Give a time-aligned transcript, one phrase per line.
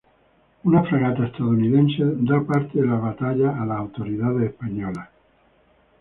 [0.69, 5.09] Una fragata estadounidense da parte de la batalla a las autoridades españolas.